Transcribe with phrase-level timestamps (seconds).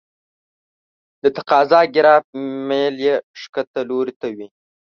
[1.21, 2.25] د تقاضا ګراف
[2.67, 4.47] میل یې ښکته لوري ته وي.